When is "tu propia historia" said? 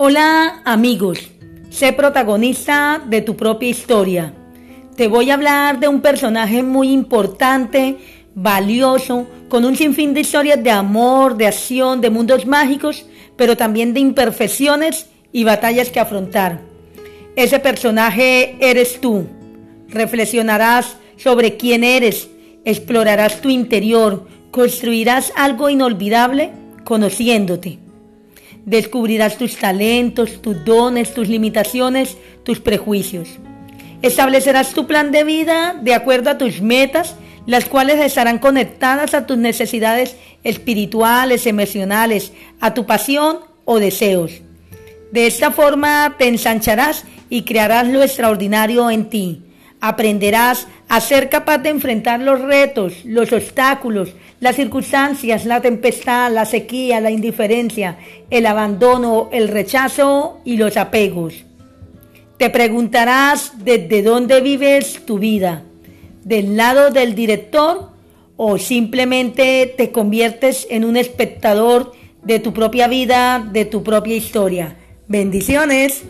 3.20-4.32, 73.64-74.76